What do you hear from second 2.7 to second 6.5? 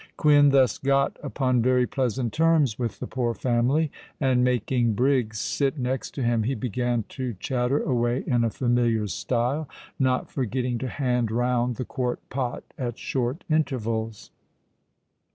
with the poor family; and, making Briggs sit next to him,